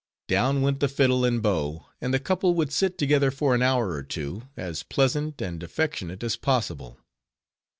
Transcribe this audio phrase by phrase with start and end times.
[0.27, 4.01] Down went fiddle and bow; and the couple would sit together for an hour or
[4.01, 6.97] two, as pleasant and affectionate as possible.